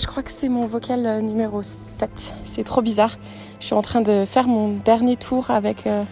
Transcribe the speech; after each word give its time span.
je 0.00 0.06
crois 0.06 0.22
que 0.22 0.30
c'est 0.30 0.48
mon 0.48 0.66
vocal 0.66 1.06
euh, 1.06 1.20
numéro 1.20 1.62
7. 1.62 2.10
C'est 2.44 2.64
trop 2.64 2.82
bizarre. 2.82 3.16
Je 3.60 3.66
suis 3.66 3.74
en 3.74 3.82
train 3.82 4.00
de 4.00 4.24
faire 4.26 4.48
mon 4.48 4.76
dernier 4.84 5.16
tour 5.16 5.50
avec 5.50 5.86
euh, 5.86 6.02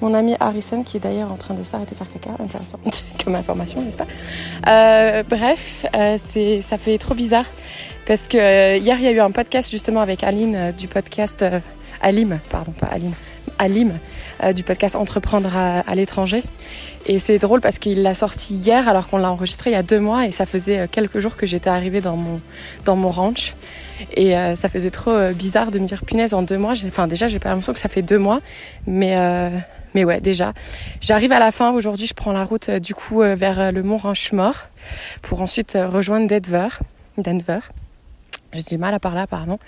mon 0.00 0.14
ami 0.14 0.34
Harrison, 0.40 0.82
qui 0.82 0.96
est 0.96 1.00
d'ailleurs 1.00 1.30
en 1.30 1.36
train 1.36 1.54
de 1.54 1.62
s'arrêter 1.64 1.94
faire 1.94 2.08
caca. 2.12 2.42
Intéressant 2.42 2.78
comme 3.24 3.36
information, 3.36 3.80
n'est-ce 3.82 3.96
pas? 3.96 4.06
Euh, 4.66 5.22
Bref, 5.28 5.86
ça 6.62 6.78
fait 6.78 6.98
trop 6.98 7.14
bizarre 7.14 7.46
parce 8.06 8.28
que 8.28 8.78
hier 8.78 8.98
il 8.98 9.04
y 9.04 9.08
a 9.08 9.12
eu 9.12 9.20
un 9.20 9.30
podcast 9.30 9.70
justement 9.70 10.00
avec 10.00 10.24
Aline 10.24 10.72
du 10.76 10.88
podcast 10.88 11.44
Alim, 12.02 12.38
pardon, 12.50 12.72
pas 12.72 12.88
Aline, 12.88 13.14
Alim 13.58 13.98
du 14.54 14.62
podcast 14.62 14.96
Entreprendre 14.96 15.56
à 15.56 15.94
l'étranger. 15.94 16.42
Et 17.06 17.18
c'est 17.18 17.38
drôle 17.38 17.60
parce 17.60 17.78
qu'il 17.78 18.02
l'a 18.02 18.14
sorti 18.14 18.54
hier 18.54 18.88
alors 18.88 19.08
qu'on 19.08 19.18
l'a 19.18 19.30
enregistré 19.30 19.70
il 19.70 19.72
y 19.74 19.76
a 19.76 19.82
deux 19.82 20.00
mois 20.00 20.26
et 20.26 20.32
ça 20.32 20.46
faisait 20.46 20.80
euh, 20.80 20.86
quelques 20.90 21.18
jours 21.18 21.36
que 21.36 21.44
j'étais 21.44 21.68
arrivée 21.68 22.00
dans 22.00 22.16
mon, 22.16 22.40
dans 22.86 22.96
mon 22.96 23.10
ranch. 23.10 23.54
Et 24.14 24.36
euh, 24.36 24.56
ça 24.56 24.70
faisait 24.70 24.90
trop 24.90 25.10
euh, 25.10 25.32
bizarre 25.32 25.70
de 25.70 25.78
me 25.78 25.86
dire 25.86 26.04
punaise 26.06 26.32
en 26.32 26.42
deux 26.42 26.56
mois. 26.56 26.72
Enfin 26.86 27.06
déjà 27.06 27.28
j'ai 27.28 27.38
pas 27.38 27.50
l'impression 27.50 27.74
que 27.74 27.78
ça 27.78 27.90
fait 27.90 28.02
deux 28.02 28.18
mois. 28.18 28.40
Mais, 28.86 29.14
mais 29.94 30.04
ouais 30.04 30.20
déjà. 30.20 30.54
J'arrive 31.00 31.32
à 31.32 31.38
la 31.38 31.50
fin. 31.50 31.72
Aujourd'hui 31.72 32.06
je 32.06 32.14
prends 32.14 32.32
la 32.32 32.44
route 32.44 32.70
du 32.70 32.94
coup 32.94 33.20
vers 33.20 33.70
le 33.70 33.82
mont 33.82 33.98
Ranchemort 33.98 34.68
pour 35.20 35.42
ensuite 35.42 35.76
rejoindre 35.76 36.26
Denver. 36.26 36.68
Denver. 37.18 37.60
J'ai 38.54 38.62
du 38.62 38.78
mal 38.78 38.94
à 38.94 39.00
parler 39.00 39.20
apparemment. 39.20 39.58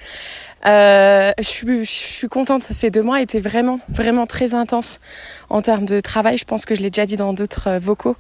Euh, 0.65 1.33
je, 1.39 1.45
suis, 1.45 1.85
je 1.85 1.91
suis 1.91 2.29
contente. 2.29 2.63
Ces 2.63 2.91
deux 2.91 3.03
mois 3.03 3.21
étaient 3.21 3.41
vraiment, 3.41 3.79
vraiment 3.89 4.27
très 4.27 4.55
intenses 4.55 5.01
en 5.51 5.61
termes 5.61 5.85
de 5.85 6.01
travail. 6.01 6.39
Je 6.39 6.45
pense 6.45 6.65
que 6.65 6.75
je 6.75 6.83
l'ai 6.83 6.91
déjà 6.91 7.05
dit 7.05 7.17
dans 7.17 7.33
d'autres 7.33 7.69
euh, 7.69 7.79
vocaux. 7.79 8.17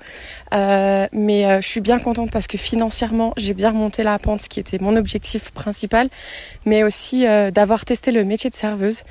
Euh, 0.53 1.07
mais 1.13 1.61
je 1.63 1.67
suis 1.67 1.81
bien 1.81 1.99
contente 1.99 2.31
parce 2.31 2.47
que 2.47 2.59
financièrement, 2.59 3.33
j'ai 3.37 3.55
bien 3.55 3.71
remonté 3.71 4.03
la 4.03 4.19
pente, 4.19 4.41
ce 4.41 4.49
qui 4.49 4.61
était 4.61 4.79
mon 4.79 4.97
objectif 4.97 5.51
principal. 5.53 6.09
Mais 6.65 6.83
aussi 6.83 7.25
d'avoir 7.53 7.85
testé 7.85 8.11
le 8.11 8.25
métier 8.25 8.51
de 8.51 8.55
serveuse. 8.55 9.03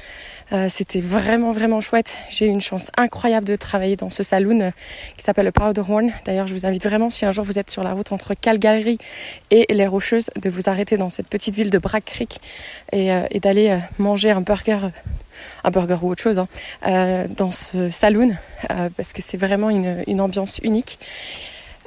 C'était 0.69 1.01
vraiment, 1.01 1.51
vraiment 1.51 1.81
chouette. 1.81 2.17
J'ai 2.29 2.45
eu 2.45 2.49
une 2.49 2.61
chance 2.61 2.91
incroyable 2.97 3.45
de 3.45 3.55
travailler 3.55 3.95
dans 3.95 4.09
ce 4.09 4.23
saloon 4.23 4.71
qui 5.17 5.23
s'appelle 5.23 5.45
le 5.45 5.51
Powderhorn. 5.51 6.11
D'ailleurs, 6.25 6.47
je 6.47 6.53
vous 6.53 6.65
invite 6.65 6.83
vraiment, 6.83 7.09
si 7.09 7.25
un 7.25 7.31
jour 7.31 7.43
vous 7.43 7.59
êtes 7.59 7.69
sur 7.69 7.83
la 7.83 7.93
route 7.93 8.11
entre 8.11 8.33
Calgary 8.33 8.97
et 9.51 9.65
les 9.69 9.87
Rocheuses, 9.87 10.29
de 10.41 10.49
vous 10.49 10.69
arrêter 10.69 10.97
dans 10.97 11.09
cette 11.09 11.27
petite 11.27 11.44
ville 11.51 11.69
de 11.69 11.77
Brack 11.77 12.05
Creek 12.05 12.39
et 12.91 13.11
euh, 13.11 13.21
d'aller 13.41 13.69
euh, 13.69 13.77
manger 13.97 14.31
un 14.31 14.41
burger 14.41 14.79
un 15.63 15.71
burger 15.71 15.97
ou 16.01 16.09
autre 16.09 16.21
chose 16.21 16.39
hein, 16.39 16.47
euh, 16.87 17.25
dans 17.29 17.51
ce 17.51 17.89
saloon 17.89 18.35
parce 18.95 19.13
que 19.13 19.21
c'est 19.21 19.37
vraiment 19.37 19.69
une, 19.69 20.21
ambiance 20.21 20.59
unique. 20.63 20.97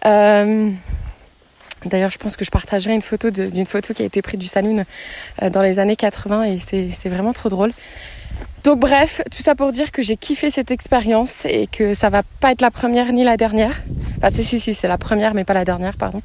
D'ailleurs, 0.05 2.11
je 2.11 2.19
pense 2.19 2.37
que 2.37 2.45
je 2.45 2.51
partagerai 2.51 2.93
une 2.93 3.03
photo 3.03 3.31
d'une 3.31 3.67
photo 3.67 3.95
qui 3.95 4.03
a 4.03 4.05
été 4.05 4.21
prise 4.21 4.39
du 4.39 4.47
saloon 4.47 4.85
dans 5.51 5.63
les 5.63 5.79
années 5.79 5.97
80 5.97 6.45
et 6.45 6.59
c'est 6.59 7.09
vraiment 7.09 7.33
trop 7.33 7.49
drôle. 7.49 7.73
Donc 8.65 8.81
bref, 8.81 9.23
tout 9.31 9.43
ça 9.43 9.55
pour 9.55 9.73
dire 9.73 9.93
que 9.93 10.03
j'ai 10.03 10.17
kiffé 10.17 10.51
cette 10.51 10.71
expérience 10.71 11.47
et 11.47 11.69
que 11.69 11.95
ça 11.95 12.11
va 12.11 12.23
pas 12.41 12.53
être 12.53 12.61
la 12.61 12.71
première 12.71 13.13
ni 13.13 13.25
la 13.25 13.37
dernière. 13.37 13.81
Enfin 14.19 14.31
si 14.31 14.43
si 14.43 14.59
si 14.59 14.75
c'est 14.75 14.89
la 14.89 14.99
première 14.99 15.33
mais 15.33 15.45
pas 15.45 15.55
la 15.55 15.65
dernière 15.65 15.97
pardon. 15.97 16.23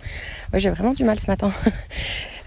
j'ai 0.54 0.70
vraiment 0.72 0.94
du 0.94 1.04
mal 1.04 1.20
ce 1.20 1.28
matin. 1.28 1.52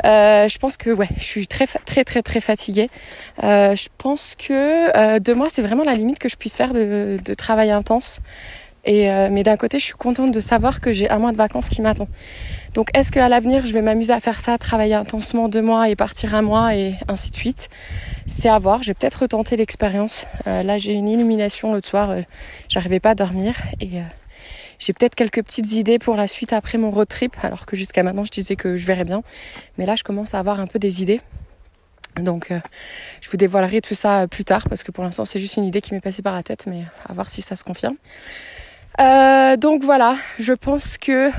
Euh, 0.04 0.46
je 0.46 0.58
pense 0.58 0.76
que 0.76 0.90
ouais, 0.90 1.08
je 1.16 1.24
suis 1.24 1.46
très 1.46 1.66
très 1.66 2.04
très 2.04 2.22
très 2.22 2.40
fatiguée. 2.42 2.90
Euh, 3.42 3.74
je 3.74 3.88
pense 3.96 4.36
que 4.36 4.94
euh, 4.96 5.18
deux 5.18 5.34
mois 5.34 5.48
c'est 5.48 5.62
vraiment 5.62 5.84
la 5.84 5.94
limite 5.94 6.18
que 6.18 6.28
je 6.28 6.36
puisse 6.36 6.54
faire 6.54 6.74
de, 6.74 7.18
de 7.24 7.34
travail 7.34 7.70
intense. 7.70 8.20
Euh, 8.86 9.28
mais 9.32 9.42
d'un 9.42 9.56
côté, 9.56 9.80
je 9.80 9.84
suis 9.84 9.94
contente 9.94 10.30
de 10.30 10.38
savoir 10.38 10.80
que 10.80 10.92
j'ai 10.92 11.10
un 11.10 11.18
mois 11.18 11.32
de 11.32 11.36
vacances 11.36 11.68
qui 11.70 11.82
m'attend. 11.82 12.06
Donc 12.74 12.90
est-ce 12.94 13.10
qu'à 13.10 13.28
l'avenir, 13.28 13.66
je 13.66 13.72
vais 13.72 13.82
m'amuser 13.82 14.12
à 14.12 14.20
faire 14.20 14.38
ça, 14.38 14.58
travailler 14.58 14.94
intensement 14.94 15.48
deux 15.48 15.62
mois 15.62 15.88
et 15.88 15.96
partir 15.96 16.36
un 16.36 16.42
mois 16.42 16.76
et 16.76 16.94
ainsi 17.08 17.30
de 17.30 17.36
suite? 17.36 17.68
C'est 18.26 18.50
à 18.50 18.58
voir. 18.58 18.84
J'ai 18.84 18.94
peut-être 18.94 19.22
retenter 19.22 19.56
l'expérience. 19.56 20.26
Là, 20.44 20.78
j'ai 20.78 20.92
une 20.92 21.08
illumination 21.08 21.72
l'autre 21.72 21.88
soir. 21.88 22.14
J'arrivais 22.68 23.00
pas 23.00 23.10
à 23.10 23.14
dormir 23.16 23.56
et 23.80 24.02
j'ai 24.78 24.92
peut-être 24.92 25.14
quelques 25.14 25.42
petites 25.42 25.72
idées 25.72 25.98
pour 25.98 26.16
la 26.16 26.28
suite 26.28 26.52
après 26.52 26.78
mon 26.78 26.90
road 26.90 27.08
trip, 27.08 27.32
alors 27.42 27.66
que 27.66 27.76
jusqu'à 27.76 28.02
maintenant 28.02 28.24
je 28.24 28.30
disais 28.30 28.56
que 28.56 28.76
je 28.76 28.86
verrais 28.86 29.04
bien. 29.04 29.22
Mais 29.78 29.86
là 29.86 29.96
je 29.96 30.04
commence 30.04 30.34
à 30.34 30.38
avoir 30.38 30.60
un 30.60 30.66
peu 30.66 30.78
des 30.78 31.02
idées. 31.02 31.20
Donc 32.16 32.50
euh, 32.50 32.60
je 33.20 33.30
vous 33.30 33.36
dévoilerai 33.36 33.80
tout 33.80 33.94
ça 33.94 34.26
plus 34.26 34.44
tard 34.44 34.68
parce 34.68 34.82
que 34.82 34.90
pour 34.90 35.04
l'instant 35.04 35.24
c'est 35.24 35.38
juste 35.38 35.56
une 35.56 35.64
idée 35.64 35.80
qui 35.80 35.94
m'est 35.94 36.00
passée 36.00 36.22
par 36.22 36.34
la 36.34 36.42
tête, 36.42 36.66
mais 36.66 36.84
à 37.08 37.12
voir 37.12 37.30
si 37.30 37.42
ça 37.42 37.56
se 37.56 37.64
confirme. 37.64 37.96
Euh, 39.00 39.56
donc 39.56 39.82
voilà, 39.82 40.16
je 40.38 40.52
pense 40.52 40.96
que 40.96 41.30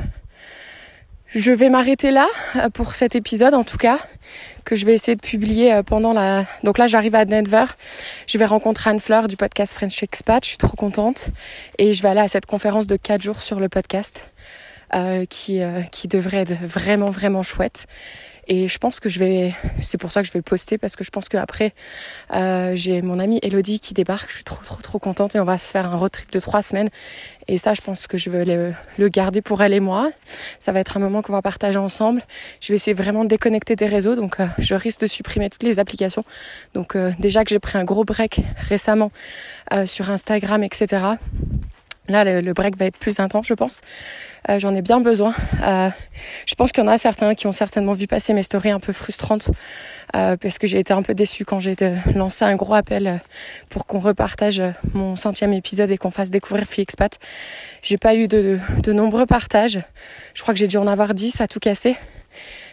je 1.28 1.52
vais 1.52 1.70
m'arrêter 1.70 2.12
là 2.12 2.28
euh, 2.56 2.70
pour 2.70 2.96
cet 2.96 3.16
épisode 3.16 3.54
en 3.54 3.64
tout 3.64 3.78
cas 3.78 4.00
que 4.66 4.76
je 4.76 4.86
vais 4.86 4.94
essayer 4.94 5.16
de 5.16 5.22
publier 5.22 5.74
euh, 5.74 5.84
pendant 5.84 6.14
la... 6.14 6.46
Donc 6.64 6.78
là 6.78 6.88
j'arrive 6.88 7.16
à 7.16 7.26
Denver, 7.26 7.66
je 8.28 8.38
vais 8.38 8.46
rencontrer 8.46 8.90
Anne 8.90 9.00
Fleur 9.00 9.28
du 9.28 9.36
podcast 9.36 9.74
French 9.74 10.02
Expat, 10.04 10.44
je 10.44 10.50
suis 10.50 10.58
trop 10.58 10.76
contente. 10.76 11.30
Et 11.78 11.94
je 11.94 12.04
vais 12.04 12.10
aller 12.10 12.22
à 12.22 12.28
cette 12.28 12.46
conférence 12.46 12.88
de 12.88 12.96
4 12.96 13.22
jours 13.22 13.42
sur 13.42 13.60
le 13.60 13.70
podcast 13.70 14.32
euh, 14.96 15.26
qui, 15.26 15.62
euh, 15.62 15.82
qui 15.92 16.08
devrait 16.08 16.38
être 16.38 16.54
vraiment 16.62 17.10
vraiment 17.10 17.44
chouette. 17.44 17.88
Et 18.48 18.70
je 18.70 18.78
pense 18.78 19.00
que 19.02 19.10
je 19.10 19.20
vais, 19.20 19.54
c'est 19.82 19.98
pour 19.98 20.12
ça 20.12 20.22
que 20.22 20.28
je 20.28 20.32
vais 20.32 20.40
le 20.40 20.44
poster 20.44 20.78
parce 20.78 20.96
que 20.96 21.04
je 21.04 21.10
pense 21.10 21.28
qu'après, 21.28 21.74
euh, 22.34 22.76
j'ai 22.76 23.02
mon 23.02 23.20
amie 23.20 23.40
Elodie 23.42 23.82
qui 23.82 23.94
débarque. 23.94 24.30
Je 24.30 24.36
suis 24.36 24.44
trop, 24.46 24.64
trop, 24.64 24.82
trop 24.82 25.00
contente 25.00 25.36
et 25.36 25.40
on 25.40 25.46
va 25.46 25.58
se 25.58 25.70
faire 25.70 25.92
un 25.92 25.98
road 25.98 26.12
trip 26.12 26.32
de 26.32 26.40
trois 26.40 26.62
semaines. 26.62 26.90
Et 27.50 27.58
ça, 27.58 27.74
je 27.74 27.82
pense 27.82 28.08
que 28.08 28.18
je 28.18 28.30
vais 28.30 28.46
le, 28.46 28.74
le 28.98 29.10
garder 29.10 29.42
pour 29.42 29.62
elle 29.62 29.74
et 29.74 29.82
moi. 29.82 30.12
Ça 30.60 30.72
va 30.72 30.80
être 30.80 30.96
un 30.96 31.02
moment 31.02 31.22
qu'on 31.22 31.34
va 31.34 31.42
partager 31.42 31.78
ensemble. 31.78 32.24
Je 32.62 32.72
vais 32.72 32.76
essayer 32.76 32.94
vraiment 32.94 33.24
de 33.24 33.30
déconnecter 33.30 33.76
des 33.76 33.86
réseaux. 33.86 34.16
Donc, 34.16 34.40
euh, 34.40 34.48
je 34.60 34.76
risque 34.76 35.02
de 35.02 35.08
supprimer 35.08 35.50
toutes 35.50 35.64
les 35.64 35.80
applications. 35.80 36.24
Donc, 36.74 36.96
euh, 36.96 37.12
déjà 37.20 37.44
que 37.44 37.50
j'ai 37.50 37.60
pris 37.60 37.78
un 37.78 37.84
gros 37.84 38.06
break 38.06 38.42
récemment 38.58 39.12
euh, 39.74 39.86
sur 39.86 40.10
Instagram, 40.10 40.64
etc. 40.64 41.06
Là, 42.10 42.42
le, 42.42 42.54
break 42.54 42.78
va 42.78 42.86
être 42.86 42.98
plus 42.98 43.20
intense, 43.20 43.48
je 43.48 43.54
pense. 43.54 43.82
Euh, 44.50 44.60
J'en 44.60 44.74
ai 44.74 44.82
bien 44.82 45.02
besoin. 45.02 45.36
Euh, 45.64 45.90
je 46.46 46.56
pense 46.56 46.72
qu'il 46.72 46.84
y 46.84 46.88
en 46.88 46.90
a 46.90 46.98
certains 46.98 47.36
qui 47.36 47.48
ont 47.48 47.52
certainement 47.52 47.94
vu 47.94 48.08
passer 48.08 48.34
mes 48.34 48.44
stories 48.44 48.72
un 48.72 48.80
peu 48.80 48.94
frustrantes 48.94 49.52
euh, 50.16 50.38
parce 50.38 50.58
que 50.58 50.68
j'ai 50.68 50.80
été 50.80 50.94
un 50.94 51.02
peu 51.02 51.14
déçue 51.14 51.44
quand 51.44 51.60
j'ai 51.60 51.76
lancé 52.16 52.46
un 52.46 52.56
gros 52.56 52.74
appel 52.74 53.20
pour 53.70 53.86
qu'on 53.86 54.00
repartage 54.00 54.62
mon 54.94 55.16
centième 55.16 55.54
épisode 55.54 55.92
et 55.92 55.98
qu'on 55.98 56.12
fasse 56.12 56.30
découvrir 56.30 56.66
Free 56.66 56.82
Expat. 56.82 57.20
J'ai 57.82 57.98
pas 57.98 58.16
eu 58.16 58.28
de, 58.28 58.60
de 58.84 58.94
nombreux 58.94 59.26
partages. 59.26 59.82
Je 60.34 60.42
crois 60.42 60.54
que 60.54 60.60
j'ai 60.60 60.68
dû 60.68 60.78
en 60.78 60.88
avoir 60.88 61.14
10 61.14 61.42
à 61.42 61.48
tout 61.48 61.60
casser. 61.60 61.98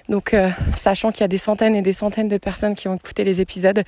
Donc, 0.09 0.35
euh, 0.35 0.51
sachant 0.77 1.13
qu'il 1.13 1.23
y 1.23 1.25
a 1.25 1.29
des 1.29 1.39
centaines 1.39 1.75
et 1.75 1.83
des 1.83 1.95
centaines 1.95 2.29
de 2.29 2.37
personnes 2.37 2.75
qui 2.75 2.89
ont 2.89 2.95
écouté 2.95 3.25
les 3.25 3.41
épisodes, 3.41 3.85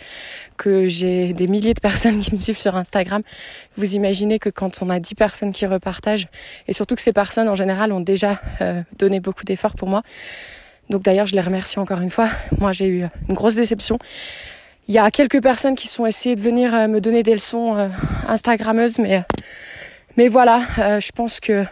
que 0.56 0.86
j'ai 0.86 1.34
des 1.34 1.46
milliers 1.46 1.74
de 1.74 1.80
personnes 1.80 2.20
qui 2.22 2.32
me 2.32 2.38
suivent 2.38 2.58
sur 2.58 2.74
Instagram, 2.76 3.22
vous 3.76 3.94
imaginez 3.94 4.38
que 4.38 4.48
quand 4.48 4.82
on 4.82 4.88
a 4.88 4.98
10 4.98 5.14
personnes 5.14 5.52
qui 5.52 5.66
repartagent, 5.66 6.28
et 6.68 6.72
surtout 6.72 6.94
que 6.94 7.02
ces 7.02 7.12
personnes 7.12 7.48
en 7.48 7.54
général 7.54 7.92
ont 7.92 8.00
déjà 8.00 8.40
euh, 8.60 8.82
donné 8.98 9.20
beaucoup 9.20 9.44
d'efforts 9.44 9.74
pour 9.74 9.88
moi. 9.88 10.02
Donc 10.88 11.02
d'ailleurs, 11.02 11.26
je 11.26 11.34
les 11.34 11.40
remercie 11.40 11.78
encore 11.78 12.00
une 12.00 12.10
fois. 12.10 12.30
Moi, 12.58 12.72
j'ai 12.72 12.88
eu 12.88 13.04
une 13.28 13.34
grosse 13.34 13.56
déception. 13.56 13.98
Il 14.88 14.94
y 14.94 14.98
a 14.98 15.10
quelques 15.10 15.42
personnes 15.42 15.74
qui 15.74 15.88
sont 15.88 16.06
essayées 16.06 16.36
de 16.36 16.40
venir 16.40 16.74
euh, 16.74 16.86
me 16.86 17.00
donner 17.00 17.24
des 17.24 17.34
leçons 17.34 17.90
Instagrammeuses, 18.26 18.98
mais 18.98 19.22
mais 20.16 20.28
voilà, 20.28 20.66
euh, 20.78 21.00
je 21.00 21.12
pense 21.12 21.40
que 21.40 21.64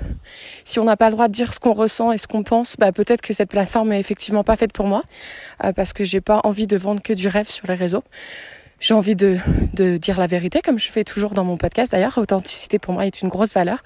si 0.65 0.79
on 0.79 0.85
n'a 0.85 0.97
pas 0.97 1.07
le 1.09 1.13
droit 1.13 1.29
de 1.29 1.33
dire 1.33 1.53
ce 1.53 1.61
qu'on 1.61 1.73
ressent 1.73 2.13
et 2.13 2.19
ce 2.19 2.27
qu'on 2.27 2.43
pense, 2.43 2.77
bah 2.79 2.93
peut-être 2.93 3.23
que 3.23 3.33
cette 3.33 3.49
plateforme 3.49 3.93
est 3.93 4.01
effectivement 4.01 4.45
pas 4.45 4.57
faite 4.57 4.73
pour 4.73 4.87
moi, 4.87 5.03
euh, 5.65 5.73
parce 5.73 5.95
que 5.95 6.05
j'ai 6.05 6.21
pas 6.21 6.41
envie 6.45 6.67
de 6.67 6.77
vendre 6.77 7.03
que 7.03 7.15
du 7.15 7.29
rêve 7.29 7.49
sur 7.49 7.67
les 7.67 7.75
réseaux. 7.75 8.05
J'ai 8.81 8.93
envie 8.93 9.17
de, 9.17 9.39
de 9.73 9.97
dire 9.97 10.19
la 10.19 10.27
vérité, 10.27 10.61
comme 10.61 10.79
je 10.79 10.91
fais 10.91 11.05
toujours 11.05 11.33
dans 11.33 11.45
mon 11.45 11.57
podcast. 11.57 11.93
D'ailleurs, 11.93 12.19
authenticité 12.19 12.79
pour 12.79 12.93
moi 12.93 13.07
est 13.07 13.23
une 13.23 13.29
grosse 13.29 13.55
valeur. 13.55 13.83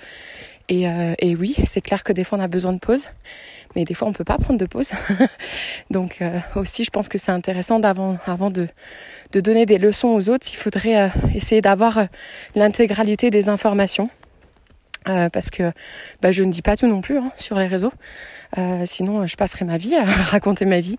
Et, 0.69 0.89
euh, 0.89 1.15
et 1.21 1.37
oui, 1.37 1.55
c'est 1.65 1.81
clair 1.81 2.03
que 2.03 2.13
des 2.13 2.25
fois 2.25 2.37
on 2.39 2.43
a 2.43 2.49
besoin 2.49 2.73
de 2.73 2.79
pause, 2.79 3.09
mais 3.77 3.85
des 3.85 3.95
fois 3.95 4.09
on 4.09 4.13
peut 4.13 4.25
pas 4.25 4.39
prendre 4.39 4.59
de 4.59 4.67
pause. 4.67 4.91
Donc 5.91 6.23
aussi, 6.57 6.85
je 6.85 6.91
pense 6.91 7.09
que 7.09 7.17
c'est 7.17 7.33
intéressant 7.33 7.79
d'avant, 7.79 8.19
avant 8.27 8.51
de, 8.51 8.67
de 9.33 9.41
donner 9.41 9.67
des 9.67 9.79
leçons 9.79 10.09
aux 10.09 10.29
autres, 10.29 10.47
il 10.53 10.57
faudrait 10.57 11.11
essayer 11.35 11.61
d'avoir 11.61 12.09
l'intégralité 12.55 13.31
des 13.31 13.49
informations 13.49 14.11
euh, 15.09 15.29
parce 15.29 15.51
que 15.51 15.73
bah, 16.21 16.33
je 16.33 16.43
ne 16.43 16.51
dis 16.51 16.63
pas 16.63 16.77
tout 16.77 16.87
non 16.87 17.01
plus 17.01 17.19
hein, 17.19 17.33
sur 17.37 17.59
les 17.59 17.67
réseaux. 17.67 17.93
Euh, 18.57 18.85
sinon, 18.87 19.27
je 19.27 19.37
passerai 19.37 19.65
ma 19.65 19.77
vie 19.77 19.95
à 19.95 20.05
raconter 20.31 20.65
ma 20.65 20.81
vie. 20.81 20.97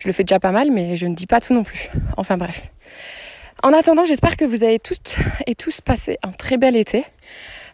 Je 0.00 0.08
le 0.08 0.12
fais 0.12 0.24
déjà 0.24 0.40
pas 0.40 0.52
mal, 0.52 0.70
mais 0.70 0.96
je 0.96 1.06
ne 1.06 1.14
dis 1.14 1.26
pas 1.26 1.40
tout 1.40 1.54
non 1.54 1.64
plus. 1.64 1.90
Enfin 2.16 2.36
bref. 2.36 2.70
En 3.62 3.72
attendant, 3.72 4.04
j'espère 4.04 4.36
que 4.36 4.44
vous 4.44 4.62
avez 4.62 4.78
toutes 4.78 5.16
et 5.46 5.54
tous 5.54 5.80
passé 5.80 6.18
un 6.22 6.30
très 6.30 6.58
bel 6.58 6.76
été. 6.76 7.04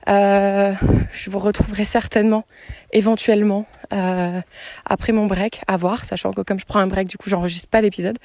Euh, 0.09 0.73
je 1.13 1.31
vous 1.31 1.39
retrouverai 1.39 1.85
certainement, 1.85 2.45
éventuellement, 2.93 3.67
euh, 3.93 4.41
après 4.85 5.13
mon 5.13 5.27
break, 5.27 5.63
à 5.67 5.77
voir, 5.77 6.05
sachant 6.05 6.33
que 6.33 6.43
comme 6.43 6.59
je 6.59 6.65
prends 6.65 6.81
un 6.81 6.87
break, 6.87 7.09
du 7.09 7.17
coup, 7.17 7.29
j'enregistre 7.29 7.69
pas 7.69 7.83
d'épisode. 7.83 8.19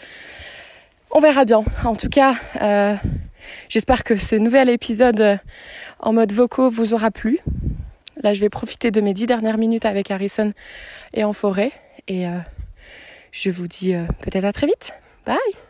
On 1.11 1.19
verra 1.19 1.45
bien. 1.45 1.63
En 1.83 1.95
tout 1.95 2.09
cas, 2.09 2.35
euh, 2.61 2.95
j'espère 3.69 4.03
que 4.03 4.17
ce 4.17 4.35
nouvel 4.35 4.69
épisode 4.69 5.39
en 5.99 6.13
mode 6.13 6.31
vocaux 6.31 6.69
vous 6.69 6.93
aura 6.93 7.11
plu. 7.11 7.39
Là, 8.21 8.33
je 8.33 8.41
vais 8.41 8.49
profiter 8.49 8.91
de 8.91 9.01
mes 9.01 9.13
dix 9.13 9.27
dernières 9.27 9.57
minutes 9.57 9.85
avec 9.85 10.11
Harrison 10.11 10.51
et 11.13 11.23
en 11.23 11.33
forêt. 11.33 11.71
Et 12.07 12.27
euh, 12.27 12.37
Je 13.31 13.49
vous 13.49 13.67
dis 13.67 13.93
peut-être 14.21 14.45
à 14.45 14.53
très 14.53 14.67
vite. 14.67 14.93
Bye 15.25 15.68